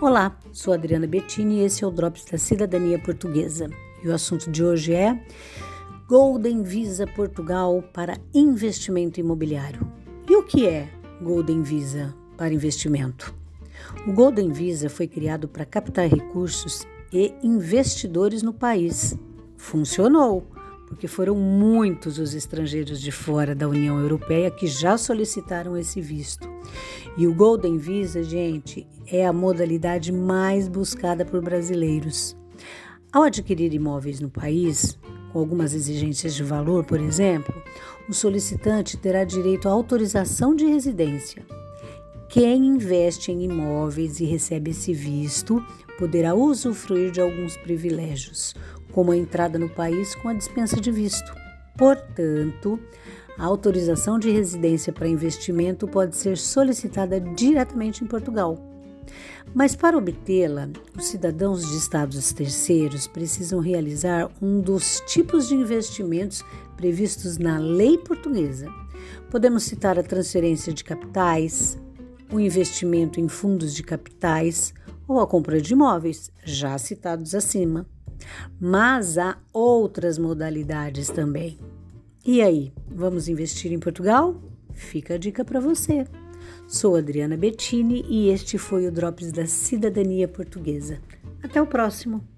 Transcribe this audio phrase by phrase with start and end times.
[0.00, 3.68] Olá, sou Adriana Bettini e esse é o Drops da Cidadania Portuguesa.
[4.00, 5.20] E o assunto de hoje é
[6.06, 9.80] Golden Visa Portugal para investimento imobiliário.
[10.30, 10.88] E o que é
[11.20, 13.34] Golden Visa para investimento?
[14.06, 19.18] O Golden Visa foi criado para captar recursos e investidores no país.
[19.56, 20.46] Funcionou,
[20.88, 26.48] porque foram muitos os estrangeiros de fora da União Europeia que já solicitaram esse visto.
[27.16, 32.34] E o Golden Visa, gente, é a modalidade mais buscada por brasileiros.
[33.12, 34.98] Ao adquirir imóveis no país,
[35.30, 37.54] com algumas exigências de valor, por exemplo,
[38.08, 41.44] o solicitante terá direito à autorização de residência.
[42.28, 45.64] Quem investe em imóveis e recebe esse visto
[45.98, 48.54] poderá usufruir de alguns privilégios,
[48.92, 51.34] como a entrada no país com a dispensa de visto.
[51.76, 52.78] Portanto,
[53.38, 58.58] a autorização de residência para investimento pode ser solicitada diretamente em Portugal.
[59.54, 66.44] Mas para obtê-la, os cidadãos de estados terceiros precisam realizar um dos tipos de investimentos
[66.76, 68.68] previstos na lei portuguesa.
[69.30, 71.78] Podemos citar a transferência de capitais,
[72.32, 74.72] o investimento em fundos de capitais
[75.06, 77.86] ou a compra de imóveis, já citados acima.
[78.60, 81.58] Mas há outras modalidades também.
[82.24, 84.36] E aí, vamos investir em Portugal?
[84.74, 86.04] Fica a dica para você.
[86.66, 91.00] Sou Adriana Bettini e este foi o Drops da Cidadania Portuguesa.
[91.42, 92.37] Até o próximo!